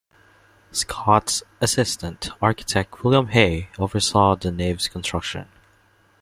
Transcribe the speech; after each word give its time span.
Scott's 0.71 1.43
assistant, 1.61 2.31
architect 2.41 3.03
William 3.03 3.27
Hay, 3.27 3.69
oversaw 3.77 4.35
the 4.35 4.49
nave's 4.51 4.87
construction. 4.87 5.47